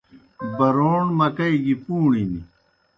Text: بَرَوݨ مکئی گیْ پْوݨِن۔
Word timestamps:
بَرَوݨ 0.57 0.99
مکئی 1.19 1.55
گیْ 1.63 1.75
پْوݨِن۔ 1.83 2.33